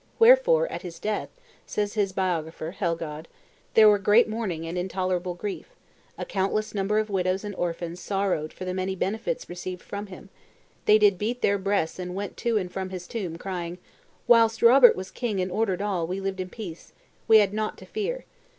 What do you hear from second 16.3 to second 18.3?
in peace, we had nought to fear.